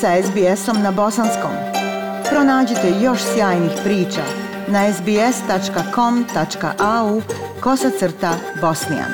sa 0.00 0.22
SBS-om 0.22 0.82
na 0.82 0.92
bosanskom. 0.92 1.50
Pronađite 2.30 2.92
još 3.02 3.20
sjajnih 3.34 3.70
priča 3.84 4.22
na 4.68 4.92
sbs.com.au 4.92 5.22
kosacrta 7.60 8.38
bosnijan. 8.60 9.10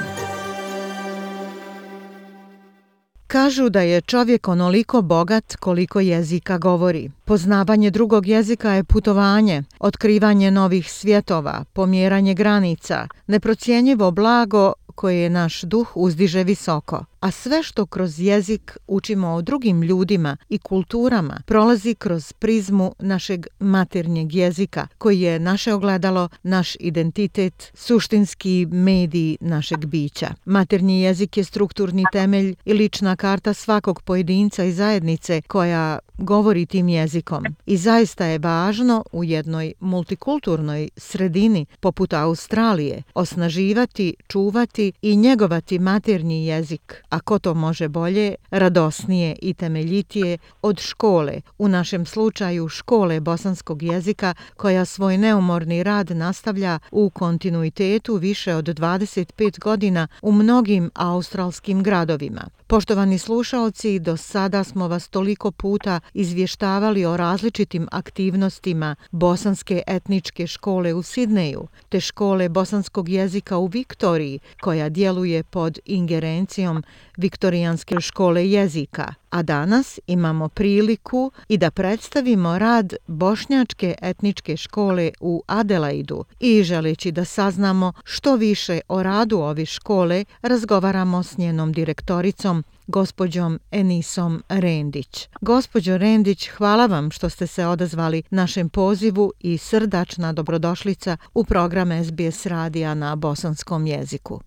Kažu 3.26 3.68
da 3.68 3.80
je 3.80 4.00
čovjek 4.00 4.48
onoliko 4.48 5.02
bogat 5.02 5.56
koliko 5.56 6.00
jezika 6.00 6.58
govori. 6.58 7.10
Poznavanje 7.24 7.90
drugog 7.90 8.26
jezika 8.26 8.70
je 8.70 8.84
putovanje, 8.84 9.62
otkrivanje 9.78 10.50
novih 10.50 10.92
svjetova, 10.92 11.64
pomjeranje 11.72 12.34
granica, 12.34 13.08
neprocijenjivo 13.26 14.10
blago 14.10 14.72
koje 14.94 15.16
je 15.16 15.30
naš 15.30 15.62
duh 15.62 15.92
uzdiže 15.94 16.44
visoko 16.44 17.04
a 17.22 17.30
sve 17.30 17.62
što 17.62 17.86
kroz 17.86 18.20
jezik 18.20 18.78
učimo 18.86 19.28
o 19.28 19.42
drugim 19.42 19.82
ljudima 19.82 20.36
i 20.48 20.58
kulturama 20.58 21.40
prolazi 21.46 21.94
kroz 21.94 22.32
prizmu 22.32 22.94
našeg 22.98 23.46
maternjeg 23.58 24.34
jezika, 24.34 24.86
koji 24.98 25.20
je 25.20 25.38
naše 25.38 25.74
ogledalo, 25.74 26.28
naš 26.42 26.76
identitet, 26.80 27.70
suštinski 27.74 28.66
mediji 28.70 29.38
našeg 29.40 29.86
bića. 29.86 30.34
Maternji 30.44 31.00
jezik 31.00 31.36
je 31.36 31.44
strukturni 31.44 32.04
temelj 32.12 32.54
i 32.64 32.72
lična 32.72 33.16
karta 33.16 33.54
svakog 33.54 34.02
pojedinca 34.02 34.64
i 34.64 34.72
zajednice 34.72 35.42
koja 35.42 35.98
govori 36.18 36.66
tim 36.66 36.88
jezikom. 36.88 37.44
I 37.66 37.76
zaista 37.76 38.24
je 38.24 38.38
važno 38.38 39.04
u 39.12 39.24
jednoj 39.24 39.72
multikulturnoj 39.80 40.88
sredini 40.96 41.66
poput 41.80 42.12
Australije 42.12 43.02
osnaživati, 43.14 44.14
čuvati 44.28 44.92
i 45.02 45.16
njegovati 45.16 45.78
maternji 45.78 46.46
jezik 46.46 47.02
a 47.12 47.20
ko 47.20 47.38
to 47.38 47.54
može 47.54 47.88
bolje, 47.88 48.34
radosnije 48.50 49.36
i 49.42 49.54
temeljitije 49.54 50.38
od 50.62 50.80
škole, 50.80 51.40
u 51.58 51.68
našem 51.68 52.06
slučaju 52.06 52.68
škole 52.68 53.20
bosanskog 53.20 53.82
jezika 53.82 54.34
koja 54.56 54.84
svoj 54.84 55.18
neumorni 55.18 55.82
rad 55.82 56.10
nastavlja 56.10 56.78
u 56.90 57.10
kontinuitetu 57.10 58.16
više 58.16 58.54
od 58.54 58.64
25 58.64 59.58
godina 59.58 60.08
u 60.22 60.32
mnogim 60.32 60.90
australskim 60.94 61.82
gradovima. 61.82 62.42
Poštovani 62.72 63.18
slušalci, 63.18 63.98
do 63.98 64.16
sada 64.16 64.64
smo 64.64 64.88
vas 64.88 65.08
toliko 65.08 65.50
puta 65.50 66.00
izvještavali 66.14 67.04
o 67.04 67.16
različitim 67.16 67.88
aktivnostima 67.90 68.96
Bosanske 69.10 69.82
etničke 69.86 70.46
škole 70.46 70.94
u 70.94 71.02
Sidneju, 71.02 71.66
te 71.88 72.00
škole 72.00 72.48
bosanskog 72.48 73.08
jezika 73.08 73.58
u 73.58 73.66
Viktoriji, 73.66 74.38
koja 74.60 74.88
djeluje 74.88 75.42
pod 75.42 75.78
ingerencijom 75.86 76.82
Viktorijanske 77.16 78.00
škole 78.00 78.50
jezika. 78.50 79.14
A 79.30 79.42
danas 79.42 79.98
imamo 80.06 80.48
priliku 80.48 81.32
i 81.48 81.58
da 81.58 81.70
predstavimo 81.70 82.58
rad 82.58 82.94
Bošnjačke 83.06 83.94
etničke 84.02 84.56
škole 84.56 85.10
u 85.20 85.42
Adelaidu 85.46 86.24
i 86.40 86.62
želeći 86.62 87.12
da 87.12 87.24
saznamo 87.24 87.92
što 88.04 88.36
više 88.36 88.80
o 88.88 89.02
radu 89.02 89.38
ove 89.38 89.66
škole, 89.66 90.24
razgovaramo 90.42 91.22
s 91.22 91.36
njenom 91.36 91.72
direktoricom, 91.72 92.61
gospođom 92.96 93.58
Enisom 93.70 94.32
Rendić. 94.48 95.28
Gospođo 95.40 95.98
Rendić, 95.98 96.48
hvala 96.56 96.86
vam 96.86 97.10
što 97.10 97.28
ste 97.28 97.46
se 97.46 97.66
odazvali 97.66 98.22
našem 98.30 98.68
pozivu 98.68 99.32
i 99.40 99.58
srdačna 99.58 100.32
dobrodošlica 100.32 101.16
u 101.34 101.44
program 101.44 101.88
SBS 102.04 102.46
radija 102.46 102.94
na 102.94 103.16
bosanskom 103.16 103.86
jeziku. 103.86 104.40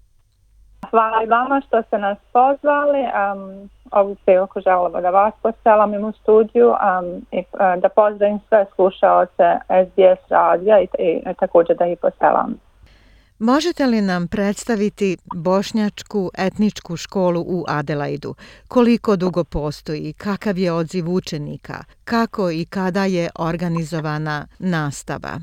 Hvala 0.91 1.23
i 1.23 1.27
vama 1.27 1.61
što 1.67 1.81
ste 1.81 1.97
nas 1.97 2.17
pozvali. 2.33 3.01
Um, 3.03 3.69
ovu 3.91 4.15
priliku 4.25 4.61
želimo 4.61 5.01
da 5.01 5.09
vas 5.09 5.33
poselam 5.41 5.93
u 5.93 6.11
studiju 6.11 6.69
um, 6.69 7.25
i 7.31 7.39
uh, 7.39 7.81
da 7.81 7.89
pozdravim 7.89 8.39
sve 8.47 8.65
slušalce 8.75 9.47
SBS 9.85 10.21
radija 10.29 10.79
i, 10.81 10.87
i, 10.99 11.09
i 11.31 11.33
također 11.39 11.75
da 11.77 11.85
ih 11.85 11.97
poselam. 12.01 12.64
Možete 13.39 13.85
li 13.85 14.01
nam 14.01 14.27
predstaviti 14.27 15.17
bošnjačku 15.35 16.31
etničku 16.37 16.97
školu 16.97 17.41
u 17.41 17.65
Adelaidu? 17.67 18.35
Koliko 18.67 19.15
dugo 19.15 19.43
postoji? 19.43 20.13
Kakav 20.13 20.57
je 20.57 20.71
odziv 20.73 21.09
učenika? 21.09 21.73
Kako 22.03 22.51
i 22.51 22.65
kada 22.65 23.05
je 23.05 23.29
organizovana 23.39 24.47
nastava? 24.59 25.33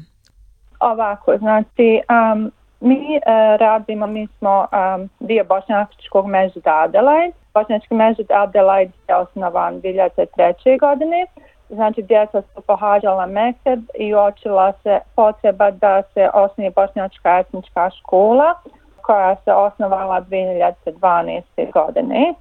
Ovako, 0.80 1.38
znači, 1.38 2.00
um, 2.10 2.50
mi 2.80 2.96
uh, 2.96 3.60
radimo, 3.60 4.06
mi 4.06 4.28
smo 4.38 4.60
um, 4.60 5.08
dio 5.20 5.44
bošnjačkog 5.44 6.26
mežda 6.26 6.82
Adelaide. 6.84 7.36
Bošnjački 7.54 7.94
mežda 7.94 8.42
Adelaide 8.42 8.92
je 9.08 9.16
osnovan 9.16 9.74
2003. 9.82 10.80
godine. 10.80 11.26
Znači, 11.72 12.02
djeca 12.02 12.42
su 12.42 12.60
pohađala 12.60 13.26
Mekteb 13.26 13.80
i 13.94 14.14
očila 14.14 14.72
se 14.82 15.00
potreba 15.16 15.70
da 15.70 16.02
se 16.14 16.28
osnije 16.34 16.70
bošnjačka 16.70 17.38
etnička 17.38 17.90
škola 17.90 18.54
koja 19.02 19.36
se 19.44 19.52
osnovala 19.52 20.20
2012. 20.20 21.72
godine. 21.72 22.34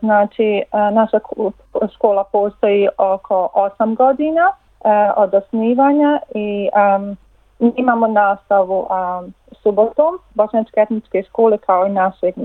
Znači, 0.00 0.44
e, 0.44 0.62
naša 0.92 1.18
škola 1.94 2.24
postoji 2.24 2.88
oko 2.98 3.48
8 3.78 3.96
godina 3.96 4.52
e, 4.84 5.10
od 5.16 5.34
osnivanja 5.34 6.20
i 6.34 6.68
um, 6.98 7.16
imamo 7.76 8.06
nastavu 8.06 8.78
um, 8.80 9.34
subotom 9.62 10.18
Bošnjačke 10.34 10.80
etničke 10.80 11.22
škole 11.28 11.58
kao 11.58 11.86
i 11.86 11.90
našeg 11.90 12.34
uh, 12.38 12.44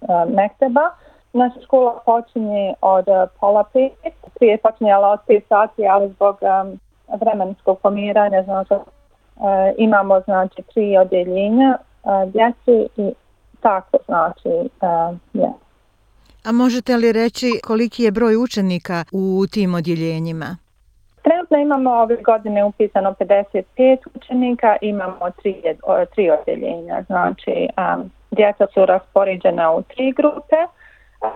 uh, 0.00 0.34
mekteba. 0.34 0.90
Naša 1.34 1.60
škola 1.64 2.00
počinje 2.06 2.74
od 2.80 3.08
uh, 3.08 3.30
pola 3.40 3.64
pet, 3.72 3.92
prije 4.34 4.58
počinjala 4.58 5.08
od 5.08 5.20
pet 5.26 5.44
sati, 5.48 5.86
ali 5.86 6.08
zbog 6.08 6.38
um, 6.42 6.80
vremenskog 7.20 7.78
pomiranja, 7.82 8.42
znači, 8.42 8.74
uh, 8.74 8.82
imamo 9.78 10.20
znači 10.20 10.62
tri 10.74 10.96
odjeljenja 10.96 11.76
uh, 12.02 12.32
djeci 12.32 12.88
i 12.96 13.12
tako 13.60 13.98
znači, 14.06 14.48
uh, 14.48 15.16
yeah. 15.34 15.52
A 16.44 16.52
možete 16.52 16.96
li 16.96 17.12
reći 17.12 17.60
koliki 17.64 18.02
je 18.02 18.10
broj 18.10 18.36
učenika 18.36 19.04
u 19.12 19.46
tim 19.52 19.74
odjeljenjima? 19.74 20.56
Trenutno 21.22 21.58
imamo 21.58 21.90
ove 21.90 22.16
godine 22.16 22.64
upisano 22.64 23.14
55 23.20 23.98
učenika, 24.14 24.76
imamo 24.80 25.30
tri, 25.42 25.62
tri 26.14 26.30
odjeljenja, 26.30 27.02
znači 27.06 27.68
um, 27.78 28.10
djeca 28.30 28.66
su 28.74 28.86
raspoređena 28.86 29.72
u 29.72 29.82
tri 29.82 30.12
grupe, 30.12 30.56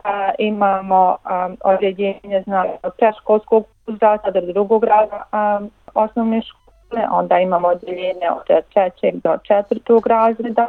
a, 0.04 0.31
imamo 0.38 1.16
a, 1.25 1.49
odjeljenje 1.65 2.43
znači, 2.44 2.71
preškolskog 2.99 3.65
uzrasta 3.87 4.31
do 4.31 4.41
drugog 4.41 4.81
grada 4.81 5.22
a, 5.32 5.60
osnovne 5.94 6.43
škole, 6.43 7.06
onda 7.10 7.38
imamo 7.38 7.69
odjeljenje 7.69 8.31
od 8.31 8.65
trećeg 8.72 9.15
do 9.15 9.38
četvrtog 9.43 10.06
razreda 10.06 10.69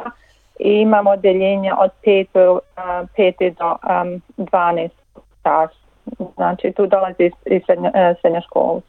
i 0.58 0.72
imamo 0.72 1.10
odjeljenje 1.10 1.72
od 1.78 1.90
pete, 2.04 2.46
a, 2.76 3.04
pete 3.16 3.50
do 3.50 3.70
um, 3.70 4.22
12 4.36 4.88
stas. 5.40 5.70
Znači 6.34 6.72
tu 6.72 6.86
dolazi 6.86 7.30
iz 7.46 7.62
srednja, 7.66 7.90
srednja 8.20 8.38
e, 8.38 8.42
škola. 8.42 8.80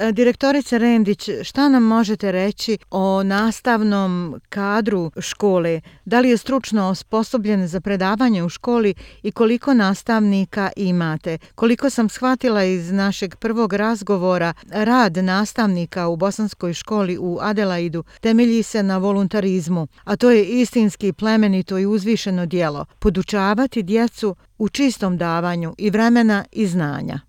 E, 0.00 0.12
direktorice 0.12 0.78
Rendić, 0.78 1.28
šta 1.42 1.68
nam 1.68 1.82
možete 1.82 2.32
reći 2.32 2.78
o 2.90 3.22
nastavnom 3.22 4.40
kadru 4.48 5.10
škole? 5.20 5.80
Da 6.04 6.20
li 6.20 6.30
je 6.30 6.36
stručno 6.36 6.88
osposobljen 6.88 7.66
za 7.66 7.80
predavanje 7.80 8.42
u 8.42 8.48
školi 8.48 8.94
i 9.22 9.32
koliko 9.32 9.74
nastavnika 9.74 10.70
imate? 10.76 11.38
Koliko 11.54 11.90
sam 11.90 12.08
shvatila 12.08 12.64
iz 12.64 12.92
našeg 12.92 13.36
prvog 13.36 13.72
razgovora, 13.72 14.52
rad 14.72 15.16
nastavnika 15.16 16.08
u 16.08 16.16
bosanskoj 16.16 16.72
školi 16.72 17.18
u 17.20 17.38
Adelaidu 17.40 18.04
temelji 18.20 18.62
se 18.62 18.82
na 18.82 18.98
voluntarizmu, 18.98 19.86
a 20.04 20.16
to 20.16 20.30
je 20.30 20.44
istinski 20.44 21.12
plemenito 21.12 21.78
i 21.78 21.86
uzvišeno 21.86 22.46
dijelo, 22.46 22.84
podučavati 22.98 23.82
djecu 23.82 24.36
u 24.58 24.68
čistom 24.68 25.16
davanju 25.16 25.74
i 25.78 25.90
vremena 25.90 26.44
i 26.52 26.66
znanja. 26.66 27.20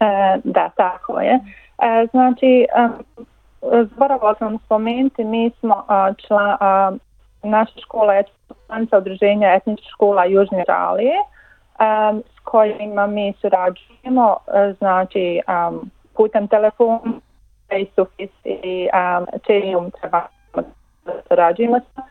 E, 0.00 0.40
da, 0.44 0.70
tako 0.76 1.20
je. 1.20 1.61
E, 1.82 2.06
znači, 2.10 2.66
zaboravila 3.62 4.34
sam 4.38 4.58
spomenuti, 4.58 5.24
mi 5.24 5.50
smo 5.60 5.84
čla, 6.26 6.56
a, 6.60 6.92
naša 7.42 7.80
škola 7.80 8.14
je 8.14 8.24
članica 8.66 8.98
udruženja 8.98 9.54
etnička 9.54 9.88
škola 9.88 10.24
Južne 10.24 10.64
um 10.68 12.22
s 12.36 12.44
kojima 12.44 13.06
mi 13.06 13.34
surađujemo, 13.40 14.36
e, 14.54 14.72
znači 14.78 15.40
um, 15.48 15.90
putem 16.16 16.48
telefona, 16.48 17.00
face-to-face 17.68 18.50
i 18.62 18.88
um, 18.92 19.26
čerijum 19.46 19.90
treba 19.90 20.22
surađujemo 21.28 21.80
sa. 21.80 22.02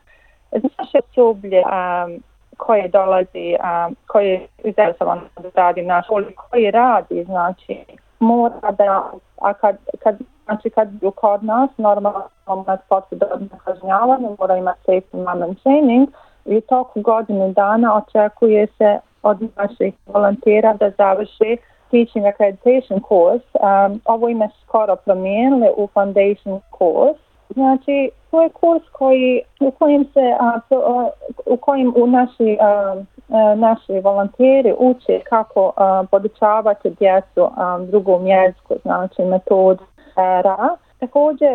Naše 0.52 1.00
sublje 1.14 1.62
um, 1.62 2.24
koje 2.58 2.88
dolazi, 2.88 3.56
um, 3.64 3.96
koje 4.08 4.48
je 4.64 4.74
zajedno 4.76 5.22
da 5.44 5.50
radi 5.56 5.82
na 5.82 6.02
školi, 6.04 6.36
koji 6.36 6.72
radi, 6.72 7.24
znači 7.24 7.86
mora 8.20 8.72
da, 8.72 9.12
a 9.42 9.54
kad, 9.54 9.76
kad, 10.04 10.18
znači 10.46 10.70
kad 10.70 11.04
je 11.04 11.12
kod 11.16 11.44
nas, 11.44 11.70
normalno 11.78 12.24
imati 12.48 12.84
potrebno 12.90 13.58
kažnjavanje, 13.66 14.28
mora 14.40 14.58
imati 14.58 14.80
safe 14.86 15.18
moment 15.18 15.64
training 15.64 16.10
i 16.46 16.62
toku 16.62 17.02
godine 17.02 17.52
dana 17.52 17.96
očekuje 17.96 18.68
se 18.78 19.00
od 19.24 19.38
naših 19.58 19.94
volontera 20.06 20.74
da 20.74 20.92
završi 20.98 21.58
Teaching 21.92 22.26
Accreditation 22.26 23.02
course, 23.08 23.46
um, 23.54 24.02
ovo 24.06 24.30
ime 24.30 24.50
skoro 24.64 24.96
promijenili 24.96 25.70
u 25.78 25.88
Foundation 25.94 26.60
course. 26.78 27.20
Znači, 27.50 28.10
to 28.32 28.42
je 28.42 28.50
kurs 28.50 28.84
koji, 28.92 29.42
u 29.60 29.72
kojem 29.72 30.06
se, 30.14 30.36
a, 30.40 30.60
to, 30.70 30.76
a, 30.76 31.10
u 31.46 31.58
kojem 31.58 31.94
u 31.96 32.08
naši, 32.08 32.58
a, 32.62 32.96
E, 33.32 33.56
naši 33.56 34.00
volonteri 34.00 34.74
uče 34.78 35.20
kako 35.30 35.74
a, 35.76 36.04
podučavati 36.12 36.90
djecu 36.90 37.50
a, 37.58 37.80
drugom 37.80 38.28
jeziku, 38.28 38.76
znači 38.84 39.22
metodu 39.22 39.84
ra. 40.16 40.70
Također, 41.00 41.50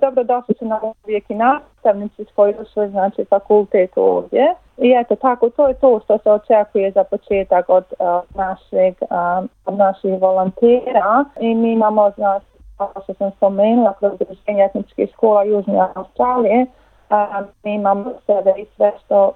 dobro 0.00 0.24
došli 0.24 0.54
su 0.58 0.64
na 0.64 0.80
uvijek 1.04 1.30
i 1.30 1.34
nastavnici 1.34 2.24
s 2.24 2.34
koji 2.34 2.54
su 2.74 2.88
znači 2.88 3.24
fakultet 3.24 3.90
ovdje. 3.96 4.54
I 4.78 4.94
eto 5.00 5.16
tako, 5.16 5.50
to 5.50 5.68
je 5.68 5.74
to 5.74 6.00
što 6.04 6.18
se 6.18 6.30
očekuje 6.30 6.90
za 6.90 7.04
početak 7.04 7.68
od 7.68 7.84
uh, 7.98 8.06
našeg, 8.34 8.94
uh, 9.00 9.44
od 9.66 9.78
naših 9.78 10.20
volontera 10.20 11.24
i 11.40 11.54
mi 11.54 11.72
imamo, 11.72 12.10
znači, 12.10 12.46
kao 12.78 12.92
što 13.02 13.14
sam 13.14 13.30
spomenula, 13.30 13.94
kroz 13.98 14.12
druženje 14.18 14.64
etničkih 14.64 15.10
škola 15.12 15.44
Južne 15.44 15.88
Australije, 15.94 16.66
a, 17.10 17.42
mi 17.64 17.74
imamo 17.74 18.12
sebe 18.26 18.52
i 18.56 18.66
sve 18.76 18.92
što, 19.04 19.32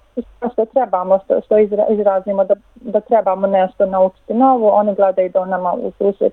što 0.53 0.65
trebamo, 0.65 1.19
što, 1.25 1.41
što 1.41 1.59
izrazimo 1.89 2.45
da, 2.45 2.55
da 2.75 3.01
trebamo 3.01 3.47
nešto 3.47 3.87
naučiti 3.87 4.35
novo, 4.35 4.71
oni 4.71 4.95
gledaju 4.95 5.31
da 5.31 5.45
nama 5.45 5.73
u 5.73 5.93
susret 5.99 6.33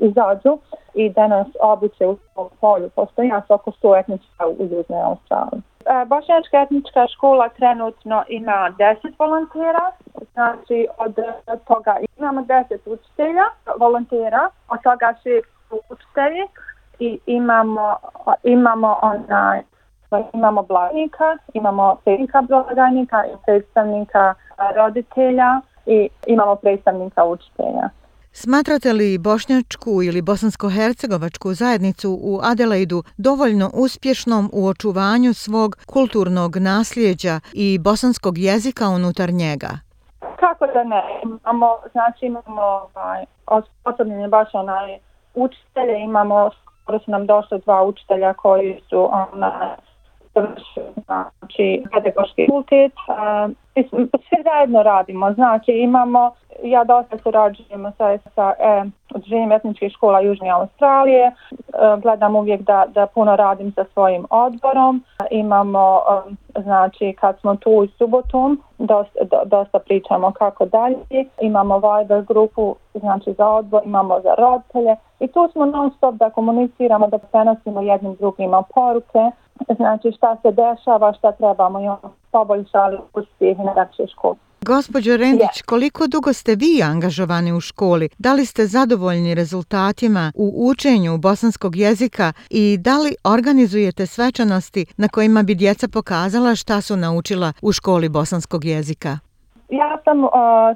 izađu 0.00 0.58
i 0.94 1.10
da 1.10 1.26
nas 1.26 1.46
obuče 1.60 2.06
u 2.06 2.16
tom 2.34 2.48
polju. 2.60 2.90
Postoji 2.90 3.28
nas 3.28 3.44
oko 3.48 3.70
100 3.70 4.00
etnička 4.00 4.46
u 4.46 4.62
Južnoj 4.62 5.02
Australiji. 5.02 5.62
E, 5.86 6.04
Bošnjačka 6.06 6.60
etnička 6.60 7.06
škola 7.14 7.48
trenutno 7.48 8.24
ima 8.28 8.72
10 8.78 9.12
volontera, 9.18 9.90
znači 10.32 10.86
od 10.98 11.14
toga 11.66 11.96
imamo 12.18 12.40
10 12.40 12.78
učitelja, 12.86 13.44
volontera, 13.78 14.50
od 14.68 14.78
toga 14.82 15.14
6 15.24 15.42
učitelji 15.90 16.46
i 16.98 17.18
imamo, 17.26 17.96
imamo 18.42 18.98
onaj 19.02 19.62
imamo 20.32 20.62
blagajnika, 20.62 21.38
imamo 21.54 21.96
predstavnika 22.04 22.42
blagajnika 22.42 23.24
i 23.26 23.36
predstavnika 23.46 24.34
roditelja 24.76 25.60
i 25.86 26.08
imamo 26.26 26.56
predstavnika 26.56 27.24
učitelja. 27.24 27.88
Smatrate 28.36 28.92
li 28.92 29.18
bošnjačku 29.18 30.02
ili 30.02 30.22
bosansko-hercegovačku 30.22 31.48
zajednicu 31.54 32.18
u 32.22 32.40
Adelaidu 32.42 33.02
dovoljno 33.18 33.70
uspješnom 33.74 34.50
u 34.52 34.66
očuvanju 34.66 35.34
svog 35.34 35.76
kulturnog 35.86 36.56
nasljeđa 36.56 37.40
i 37.52 37.78
bosanskog 37.78 38.38
jezika 38.38 38.88
unutar 38.88 39.30
njega? 39.32 39.70
Kako 40.40 40.66
da 40.66 40.84
ne? 40.84 41.02
Imamo, 41.22 41.68
znači 41.92 42.26
imamo 42.26 42.62
ovaj, 42.62 43.24
osposobljene 43.46 44.28
baš 44.28 44.48
onaj 44.52 44.98
učitelje, 45.34 46.00
imamo, 46.00 46.50
skoro 46.82 46.98
su 46.98 47.10
nam 47.10 47.26
došli 47.26 47.60
dva 47.64 47.82
učitelja 47.82 48.34
koji 48.34 48.80
su 48.88 49.08
onaj, 50.34 51.30
znači 51.38 51.82
pedagoški 51.92 52.46
fakultet. 52.46 52.92
Mislim, 53.76 54.08
sve 54.28 54.38
zajedno 54.44 54.82
radimo, 54.82 55.32
znači 55.32 55.72
imamo, 55.72 56.30
ja 56.62 56.84
dosta 56.84 57.18
surađujemo 57.18 57.92
sa, 57.98 58.18
sa 58.34 58.52
e, 58.58 58.84
održenjem 59.14 59.52
etničkih 59.52 59.92
škola 59.92 60.20
Južne 60.20 60.50
Australije, 60.50 61.26
e, 61.26 61.32
gledam 62.02 62.36
uvijek 62.36 62.60
da, 62.60 62.84
da 62.94 63.06
puno 63.06 63.36
radim 63.36 63.72
sa 63.72 63.84
svojim 63.92 64.26
odborom, 64.30 65.04
imamo, 65.30 66.00
e, 66.56 66.60
znači 66.62 67.14
kad 67.20 67.40
smo 67.40 67.56
tu 67.56 67.70
u 67.70 67.86
subotom, 67.86 68.62
dosta, 68.78 69.18
dosta 69.44 69.78
pričamo 69.78 70.32
kako 70.32 70.66
dalje, 70.66 70.96
imamo 71.40 71.80
Viber 71.84 72.22
grupu, 72.22 72.76
znači 72.94 73.32
za 73.32 73.48
odbor, 73.48 73.82
imamo 73.84 74.20
za 74.20 74.34
roditelje 74.38 74.96
i 75.20 75.28
tu 75.28 75.48
smo 75.52 75.66
non 75.66 75.90
stop 75.96 76.14
da 76.14 76.30
komuniciramo, 76.30 77.06
da 77.06 77.18
prenosimo 77.18 77.82
jednim 77.82 78.14
drugima 78.14 78.62
poruke, 78.74 79.30
znači 79.76 80.12
šta 80.16 80.36
se 80.42 80.52
dešava, 80.52 81.12
šta 81.12 81.32
trebamo 81.32 81.80
i 81.80 81.88
ono 81.88 82.12
poboljšali 82.30 82.98
uspjeh 83.14 83.58
na 83.58 83.74
naše 83.74 84.06
škole. 84.12 84.36
Gospođo 84.66 85.16
Rendić, 85.16 85.56
yeah. 85.56 85.64
koliko 85.64 86.06
dugo 86.06 86.32
ste 86.32 86.54
vi 86.54 86.82
angažovani 86.82 87.52
u 87.52 87.60
školi? 87.60 88.08
Da 88.18 88.32
li 88.32 88.44
ste 88.46 88.66
zadovoljni 88.66 89.34
rezultatima 89.34 90.32
u 90.34 90.68
učenju 90.70 91.18
bosanskog 91.18 91.76
jezika 91.76 92.32
i 92.50 92.78
da 92.80 92.98
li 92.98 93.14
organizujete 93.24 94.06
svečanosti 94.06 94.86
na 94.96 95.08
kojima 95.08 95.42
bi 95.42 95.54
djeca 95.54 95.86
pokazala 95.92 96.54
šta 96.54 96.80
su 96.80 96.96
naučila 96.96 97.52
u 97.62 97.72
školi 97.72 98.08
bosanskog 98.08 98.64
jezika? 98.64 99.18
Ja 99.68 99.98
sam 100.04 100.24
uh, 100.24 100.30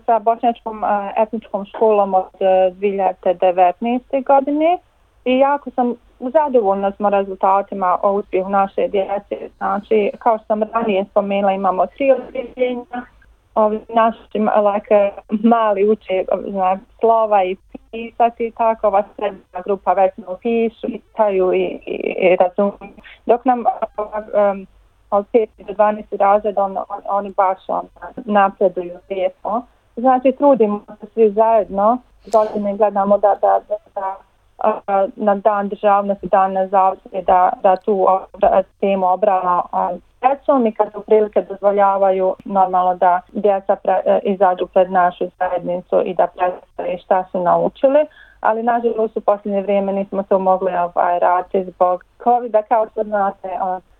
sa 0.06 0.18
bošnjačkom 0.18 0.82
uh, 0.82 0.88
etničkom 1.22 1.66
školom 1.66 2.14
od 2.14 2.34
uh, 2.34 2.76
2019. 2.78 4.24
godine 4.26 4.78
i 5.24 5.38
jako 5.38 5.70
sam 5.70 5.94
zadovoljna 6.20 6.92
smo 6.92 7.10
rezultatima 7.10 7.98
o 8.02 8.12
uspjehu 8.12 8.50
naše 8.50 8.88
djece. 8.88 9.48
Znači, 9.56 10.10
kao 10.18 10.38
što 10.38 10.46
sam 10.46 10.62
ranije 10.62 11.04
spomenula, 11.10 11.52
imamo 11.52 11.86
tri 11.86 12.12
odbiljenja. 12.12 13.02
Ovi 13.54 13.80
naši 13.94 14.38
like, 14.38 15.10
mali 15.42 15.90
uče 15.90 16.24
znači, 16.50 16.82
slova 17.00 17.44
i 17.44 17.56
pisati 17.90 18.46
i 18.46 18.50
tako. 18.50 18.86
Ova 18.86 19.02
srednja 19.16 19.62
grupa 19.64 19.92
već 19.92 20.16
ne 20.16 20.24
pišu 20.42 20.86
i 20.86 21.00
taju 21.16 21.52
i, 21.52 21.64
i, 21.86 22.14
i 22.20 22.36
razumiju. 22.36 22.94
Dok 23.26 23.44
nam 23.44 23.58
um, 23.58 24.66
od 25.10 25.26
5 25.32 25.46
do 25.58 25.72
12 25.72 26.16
razreda 26.18 26.62
on, 26.64 26.76
on, 26.76 27.00
oni 27.08 27.30
baš 27.36 27.58
on, 27.68 27.86
napreduju 28.16 28.98
lijepo. 29.10 29.62
Znači, 29.96 30.32
trudimo 30.32 30.80
se 31.00 31.06
svi 31.14 31.30
zajedno. 31.30 31.98
Godine 32.32 32.76
gledamo 32.76 33.18
da, 33.18 33.34
da, 33.40 33.60
da, 33.68 33.76
da 33.94 34.27
na 35.16 35.34
dan 35.34 35.68
državnosti, 35.68 36.28
dan 36.28 36.52
nezavisnosti, 36.52 37.22
da, 37.22 37.52
da 37.62 37.76
tu 37.76 38.06
temu 38.80 39.06
obrana 39.06 39.62
djecom 40.20 40.66
i 40.66 40.72
kad 40.72 40.92
su 40.92 41.00
prilike 41.00 41.42
dozvoljavaju 41.42 42.34
normalno 42.44 42.94
da 42.94 43.20
djeca 43.32 43.76
pre, 43.76 44.02
e, 44.06 44.20
izađu 44.22 44.66
pred 44.66 44.90
našu 44.90 45.24
zajednicu 45.38 46.02
i 46.04 46.14
da 46.14 46.26
predstavljaju 46.26 46.98
šta 46.98 47.24
su 47.32 47.42
naučili. 47.42 48.06
Ali 48.40 48.62
nažalost 48.62 49.16
u 49.16 49.20
posljednje 49.20 49.62
vrijeme 49.62 49.92
nismo 49.92 50.22
to 50.22 50.38
mogli 50.38 50.72
ovaj, 50.76 51.18
raditi 51.18 51.64
zbog 51.64 52.04
COVID-a 52.24 52.62
kao 52.62 52.86
što 52.92 53.04
znate, 53.04 53.48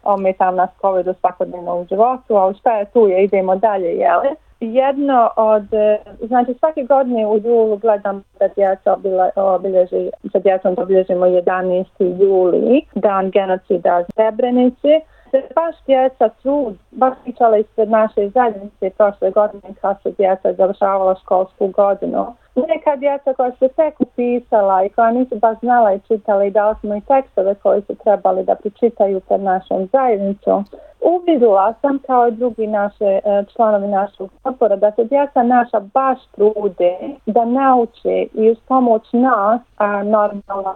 ometam 0.04 0.54
nas 0.56 0.70
COVID 0.80 1.08
u 1.08 1.14
svakodnevno 1.20 1.76
u 1.76 1.86
životu, 1.88 2.36
ali 2.36 2.54
šta 2.54 2.72
je 2.72 2.84
tu 2.84 3.06
je, 3.06 3.24
idemo 3.24 3.56
dalje, 3.56 3.88
jeli? 3.88 4.28
Jedno 4.60 5.30
od, 5.36 5.74
e, 5.74 5.98
znači 6.20 6.54
svake 6.54 6.82
godine 6.82 7.26
u 7.26 7.38
julu 7.38 7.76
gledam 7.76 8.24
da 8.38 8.48
djeca 8.48 8.96
obilježi, 9.36 10.10
sa 10.32 10.38
djecom 10.38 10.74
obilježimo 10.78 11.26
11. 11.26 11.84
juli, 12.20 12.82
dan 12.94 13.30
genocida 13.30 14.04
Srebrenici. 14.14 15.00
Se 15.30 15.42
baš 15.54 15.76
djeca 15.86 16.28
trud, 16.28 16.74
baš 16.90 17.14
pričala 17.24 17.56
ispred 17.56 17.90
naše 17.90 18.28
zajednice 18.28 18.90
prošle 18.90 19.30
godine 19.30 19.74
kad 19.80 20.02
su 20.02 20.10
djeca 20.10 20.52
završavala 20.52 21.14
školsku 21.22 21.66
godinu. 21.66 22.26
Neka 22.54 22.96
djeca 22.96 23.34
koja 23.34 23.50
su 23.50 23.68
tek 23.76 24.00
upisala 24.00 24.84
i 24.84 24.88
koja 24.88 25.10
nisu 25.10 25.36
baš 25.38 25.58
znala 25.60 25.92
i 25.94 26.00
čitala 26.00 26.44
i 26.44 26.50
dali 26.50 26.74
smo 26.80 26.96
i 26.96 27.00
tekstove 27.00 27.54
koji 27.54 27.82
su 27.82 27.94
trebali 27.94 28.44
da 28.44 28.54
pričitaju 28.54 29.20
pred 29.20 29.40
našom 29.40 29.88
zajednicom. 29.92 30.64
Uvidila 31.00 31.74
sam 31.80 31.98
kao 32.06 32.28
i 32.28 32.30
drugi 32.30 32.66
naše 32.66 33.04
e, 33.04 33.44
članovi 33.52 33.88
našeg 33.88 34.26
odbora 34.44 34.76
da 34.76 34.92
se 34.92 35.04
djeca 35.04 35.42
naša 35.42 35.80
baš 35.80 36.18
trude 36.34 36.96
da 37.26 37.44
nauče 37.44 38.26
i 38.34 38.50
uz 38.50 38.58
pomoć 38.68 39.02
nas 39.12 39.60
a 39.76 40.02
normalna 40.02 40.74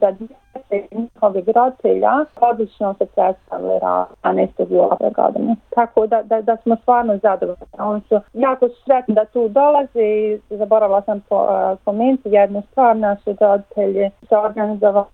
da 0.00 0.10
djece 0.10 0.86
njihovih 0.92 1.44
roditelja 1.54 2.10
odlično 2.40 2.94
se 2.98 3.06
predstavili 3.06 3.80
anesteziju 4.22 4.80
ove 4.80 5.10
godine. 5.16 5.56
Tako 5.70 6.06
da, 6.06 6.22
da, 6.22 6.40
da 6.40 6.56
smo 6.56 6.76
stvarno 6.76 7.18
zadovoljni. 7.22 7.66
Oni 7.78 8.00
su 8.08 8.20
jako 8.32 8.68
sretni 8.84 9.14
da 9.14 9.24
tu 9.24 9.48
dolaze 9.48 10.02
i 10.02 10.40
zaboravila 10.50 11.02
sam 11.02 11.20
po, 11.28 11.36
e, 11.36 11.72
uh, 11.72 11.78
pomenuti 11.84 12.28
jednu 12.28 12.62
stvar. 12.70 12.96
Naši 12.96 13.36
roditelji 13.40 14.10
se 14.28 14.36
organizovali 14.36 15.06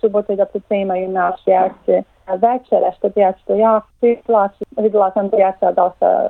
subote 0.00 0.36
da 0.36 0.44
pripremaju 0.44 1.08
naše 1.08 1.52
akcije 1.52 2.02
večere 2.26 2.92
što 2.96 3.08
djeca 3.08 3.38
to 3.46 3.54
jako 3.54 3.86
priplaći. 4.00 4.64
Videla 4.76 5.10
sam 5.10 5.28
djeca 5.28 5.72
dosta 5.72 6.28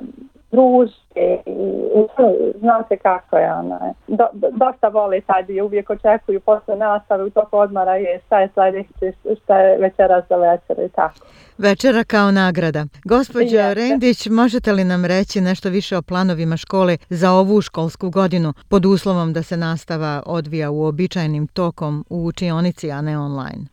družke 0.53 1.41
i 1.45 2.57
znam 2.59 2.83
se 2.87 2.97
kako 2.97 3.37
je 3.37 3.53
ona. 3.53 3.93
Do, 4.07 4.25
do, 4.33 4.47
dosta 4.51 4.87
voli 4.87 5.21
taj 5.21 5.43
dio, 5.43 5.65
uvijek 5.65 5.89
očekuju 5.89 6.39
posle 6.39 6.75
nastave 6.75 7.23
u 7.23 7.29
toku 7.29 7.57
odmara 7.57 7.95
je 7.95 8.21
šta 8.25 8.39
je 8.39 8.49
sljedeće, 8.53 9.17
šta 9.43 9.57
je 9.59 9.77
večera 9.77 10.21
za 10.29 10.35
večer 10.35 10.85
i 10.85 10.89
tako. 10.89 11.15
Večera 11.57 12.03
kao 12.03 12.31
nagrada. 12.31 12.85
Gospođo 13.05 13.73
Rendić, 13.73 14.27
možete 14.27 14.71
li 14.71 14.83
nam 14.83 15.05
reći 15.05 15.41
nešto 15.41 15.69
više 15.69 15.97
o 15.97 16.01
planovima 16.01 16.57
škole 16.57 16.97
za 17.09 17.31
ovu 17.31 17.61
školsku 17.61 18.09
godinu 18.09 18.53
pod 18.69 18.85
uslovom 18.85 19.33
da 19.33 19.43
se 19.43 19.57
nastava 19.57 20.23
odvija 20.25 20.71
u 20.71 20.85
običajnim 20.85 21.47
tokom 21.47 22.05
u 22.09 22.25
učionici, 22.25 22.91
a 22.91 23.01
ne 23.01 23.19
online? 23.19 23.72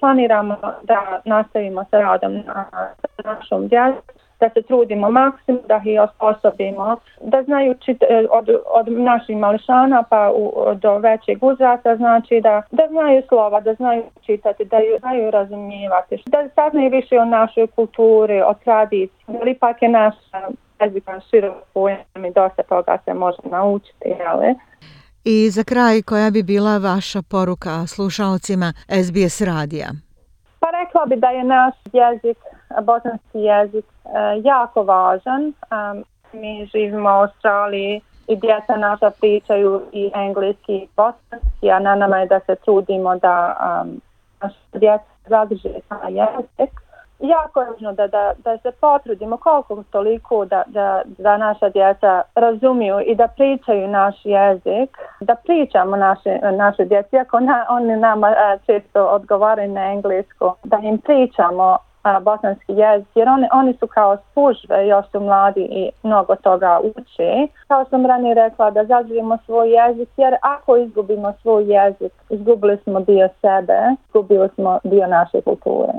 Planiramo 0.00 0.56
da 0.82 1.20
nastavimo 1.24 1.84
sa 1.90 2.00
radom 2.00 2.32
na 2.32 2.64
našom 3.24 3.68
djecom 3.68 4.02
da 4.40 4.50
se 4.50 4.62
trudimo 4.62 5.10
maksimum, 5.10 5.60
da 5.68 5.82
ih 5.84 6.00
osposobimo, 6.00 6.96
da 7.20 7.42
znaju 7.42 7.74
čit, 7.74 8.02
e, 8.02 8.26
od, 8.30 8.48
od 8.66 8.88
naših 8.88 9.36
mališana 9.36 10.02
pa 10.10 10.32
u, 10.34 10.52
do 10.74 10.98
većeg 10.98 11.44
uzrasta, 11.44 11.96
znači 11.96 12.40
da, 12.40 12.62
da 12.70 12.86
znaju 12.90 13.22
slova, 13.28 13.60
da 13.60 13.74
znaju 13.74 14.02
čitati, 14.26 14.64
da 14.64 14.78
ju, 14.78 14.98
znaju 14.98 15.30
razumijevati, 15.30 16.22
da 16.26 16.48
saznaju 16.54 16.90
više 16.90 17.18
o 17.18 17.24
našoj 17.24 17.66
kulturi, 17.66 18.42
o 18.42 18.54
tradiciji, 18.64 19.36
ali 19.40 19.50
ipak 19.50 19.82
je 19.82 19.88
naš 19.88 20.14
jezik 20.80 21.04
širok 21.30 21.54
pojem 21.74 22.24
i 22.26 22.30
dosta 22.30 22.62
toga 22.62 22.98
se 23.04 23.14
može 23.14 23.38
naučiti, 23.44 24.08
jel? 24.08 24.54
I 25.28 25.50
za 25.50 25.64
kraj, 25.64 26.02
koja 26.02 26.30
bi 26.30 26.42
bila 26.42 26.78
vaša 26.78 27.22
poruka 27.22 27.86
slušalcima 27.86 28.72
SBS 29.06 29.40
radija? 29.40 29.88
Pa 30.60 30.66
rekla 30.70 31.06
bi 31.06 31.16
da 31.16 31.26
je 31.26 31.44
naš 31.44 31.74
jezik, 31.92 32.38
bosanski 32.82 33.38
jezik, 33.38 33.84
e, 33.84 34.08
jako 34.44 34.82
važan. 34.82 35.42
E, 35.48 35.52
mi 36.32 36.68
živimo 36.72 37.08
u 37.08 37.12
Australiji 37.12 38.00
i 38.28 38.36
djeca 38.36 38.76
naša 38.76 39.10
pričaju 39.10 39.82
i 39.92 40.10
engleski 40.14 40.74
i 40.74 40.88
bosanski, 40.96 41.70
a 41.70 41.78
na 41.78 41.94
nama 41.94 42.18
je 42.18 42.26
da 42.26 42.40
se 42.46 42.56
trudimo 42.64 43.16
da 43.16 43.56
um, 43.60 44.00
naša 44.42 44.78
djeca 44.78 45.12
zadrže 45.28 45.74
taj 45.88 46.12
jezik 46.12 46.80
jako 47.20 47.60
je 47.60 47.70
važno 47.70 47.92
da, 47.92 48.06
da, 48.06 48.32
da 48.44 48.58
se 48.58 48.70
potrudimo 48.80 49.36
koliko 49.36 49.82
toliko 49.90 50.44
da, 50.44 50.62
da, 50.66 51.02
da 51.18 51.36
naša 51.36 51.68
djeca 51.68 52.22
razumiju 52.34 53.00
i 53.06 53.14
da 53.14 53.28
pričaju 53.28 53.88
naš 53.88 54.14
jezik, 54.24 54.98
da 55.20 55.34
pričamo 55.34 55.96
naše, 55.96 56.38
naše 56.52 56.84
djeci, 56.84 57.18
ako 57.18 57.40
na, 57.40 57.66
oni 57.68 57.96
nama 57.96 58.26
a, 58.26 58.58
često 58.66 59.06
odgovaraju 59.06 59.72
na 59.72 59.92
englesku, 59.92 60.52
da 60.64 60.78
im 60.82 60.98
pričamo 60.98 61.78
a, 62.02 62.20
bosanski 62.20 62.72
jezik, 62.72 63.08
jer 63.14 63.28
oni, 63.28 63.48
oni 63.52 63.74
su 63.80 63.86
kao 63.86 64.16
spužve, 64.16 64.86
još 64.86 65.10
su 65.10 65.20
mladi 65.20 65.68
i 65.70 65.90
mnogo 66.02 66.36
toga 66.36 66.80
uče. 66.82 67.48
Kao 67.68 67.84
sam 67.84 68.06
ranije 68.06 68.34
rekla, 68.34 68.70
da 68.70 68.84
zaživimo 68.84 69.38
svoj 69.44 69.70
jezik, 69.70 70.08
jer 70.16 70.36
ako 70.42 70.76
izgubimo 70.76 71.32
svoj 71.42 71.64
jezik, 71.64 72.12
izgubili 72.30 72.76
smo 72.76 73.00
dio 73.00 73.28
sebe, 73.40 73.78
izgubili 74.06 74.48
smo 74.54 74.78
dio 74.84 75.06
naše 75.06 75.40
kulture. 75.40 75.92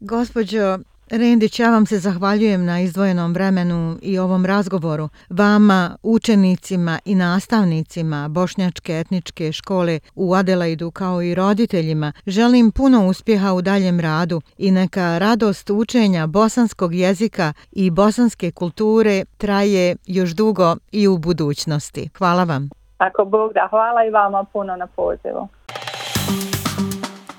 Gospođo 0.00 0.78
Rendić, 1.10 1.60
ja 1.60 1.70
vam 1.70 1.86
se 1.86 1.98
zahvaljujem 1.98 2.64
na 2.64 2.80
izdvojenom 2.80 3.32
vremenu 3.32 3.98
i 4.02 4.18
ovom 4.18 4.46
razgovoru. 4.46 5.08
Vama, 5.30 5.96
učenicima 6.02 6.98
i 7.04 7.14
nastavnicima 7.14 8.28
Bošnjačke 8.28 8.92
etničke 8.92 9.52
škole 9.52 10.00
u 10.14 10.34
Adelaidu 10.34 10.90
kao 10.90 11.22
i 11.22 11.34
roditeljima 11.34 12.12
želim 12.26 12.70
puno 12.70 13.06
uspjeha 13.06 13.52
u 13.52 13.62
daljem 13.62 14.00
radu 14.00 14.40
i 14.58 14.70
neka 14.70 15.18
radost 15.18 15.70
učenja 15.70 16.26
bosanskog 16.26 16.94
jezika 16.94 17.52
i 17.72 17.90
bosanske 17.90 18.50
kulture 18.50 19.24
traje 19.38 19.96
još 20.06 20.30
dugo 20.30 20.76
i 20.92 21.08
u 21.08 21.18
budućnosti. 21.18 22.10
Hvala 22.18 22.44
vam. 22.44 22.70
Ako 22.98 23.24
Bog 23.24 23.52
da, 23.52 23.66
hvala 23.70 24.04
i 24.04 24.10
vama 24.10 24.44
puno 24.52 24.76
na 24.76 24.86
pozivu. 24.86 25.48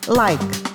Like, 0.08 0.75